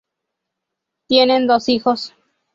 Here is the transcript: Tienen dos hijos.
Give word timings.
Tienen 1.09 1.45
dos 1.45 1.69
hijos. 1.69 2.15